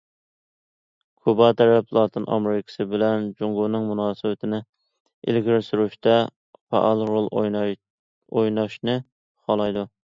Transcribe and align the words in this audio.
كۇبا 1.27 1.49
تەرەپ 1.59 1.93
لاتىن 1.97 2.25
ئامېرىكىسى 2.37 2.87
بىلەن 2.95 3.29
جۇڭگونىڭ 3.43 3.85
مۇناسىۋىتىنى 3.91 4.63
ئىلگىرى 5.21 5.61
سۈرۈشتە 5.69 6.19
پائال 6.73 7.09
رول 7.15 7.33
ئويناشنى 7.43 9.01
خالايدۇ. 9.05 9.91